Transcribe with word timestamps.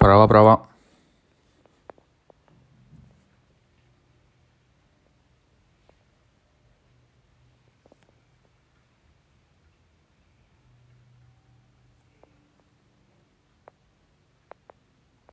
Права, 0.00 0.26
права. 0.28 0.58